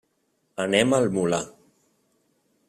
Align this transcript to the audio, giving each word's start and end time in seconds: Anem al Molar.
Anem 0.63 0.95
al 0.99 1.05
Molar. 1.19 1.43